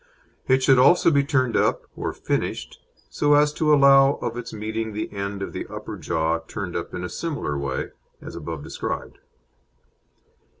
It 0.47 0.63
should 0.63 0.79
also 0.79 1.11
be 1.11 1.23
turned 1.23 1.55
up 1.55 1.85
or 1.95 2.11
"finished," 2.11 2.79
so 3.07 3.35
as 3.35 3.53
to 3.53 3.71
allow 3.71 4.13
of 4.13 4.35
its 4.35 4.51
meeting 4.51 4.93
the 4.93 5.11
end 5.13 5.43
of 5.43 5.53
the 5.53 5.67
upper 5.67 5.95
jaw 5.95 6.39
turned 6.39 6.75
up 6.75 6.95
in 6.95 7.03
a 7.03 7.07
similar 7.07 7.55
way, 7.55 7.91
as 8.19 8.35
above 8.35 8.63
described. 8.63 9.19